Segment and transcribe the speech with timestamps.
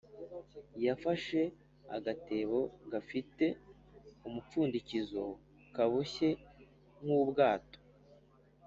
[0.85, 1.41] Yafashe
[1.95, 2.59] agatebo
[2.91, 3.45] gafite
[4.27, 5.23] umupfundikizo
[5.75, 6.29] kaboshye
[7.03, 7.79] nk ubwato